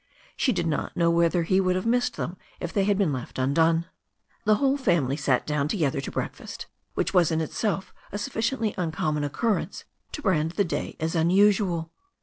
[0.35, 3.37] She did not know whether he would have missed them if they had been left
[3.37, 3.85] undone.
[4.45, 9.23] The whole family sat down together to breakfast, which was in itself a sufficiently uncommon
[9.23, 9.83] occurrence
[10.13, 11.91] to brand the day as unusual.